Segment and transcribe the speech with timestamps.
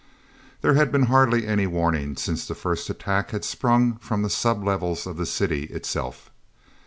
[0.61, 4.63] There had been hardly any warning, since the first attack had sprung from the sub
[4.63, 6.31] levels of the city itself.